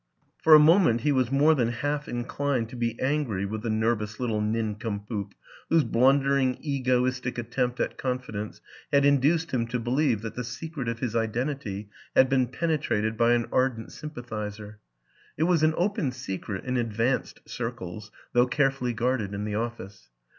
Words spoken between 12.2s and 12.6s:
been